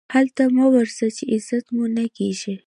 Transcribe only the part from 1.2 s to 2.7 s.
عزت مو نه کېږي.